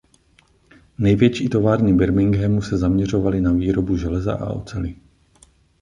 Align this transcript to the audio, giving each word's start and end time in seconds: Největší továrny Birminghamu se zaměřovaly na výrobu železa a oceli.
Největší 0.97 1.49
továrny 1.49 1.93
Birminghamu 1.93 2.61
se 2.61 2.77
zaměřovaly 2.77 3.41
na 3.41 3.51
výrobu 3.51 3.97
železa 3.97 4.33
a 4.33 4.49
oceli. 4.49 4.95